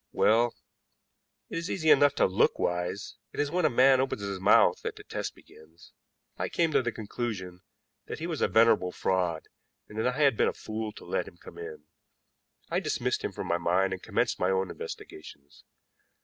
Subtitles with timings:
[0.11, 0.55] Well,
[1.51, 4.81] it is easy enough to look wise; it is when a man opens his mouth
[4.81, 5.93] that the test begins.
[6.39, 7.61] I came to the conclusion
[8.07, 9.47] that he was a venerable fraud,
[9.87, 11.83] and that I had been a fool to let him come in.
[12.71, 15.65] I dismissed him from my mind and commenced my own investigations.